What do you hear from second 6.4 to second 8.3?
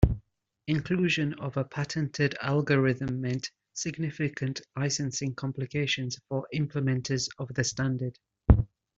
implementors of the standard.